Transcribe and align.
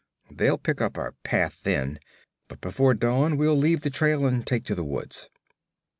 They'll 0.31 0.57
pick 0.57 0.81
up 0.81 0.97
our 0.97 1.11
path 1.23 1.61
then, 1.61 1.99
but 2.47 2.59
before 2.59 2.95
dawn 2.95 3.37
we'll 3.37 3.53
leave 3.55 3.81
the 3.81 3.91
trail 3.91 4.25
and 4.25 4.43
take 4.47 4.65
to 4.65 4.73
the 4.73 4.83
woods.' 4.83 5.29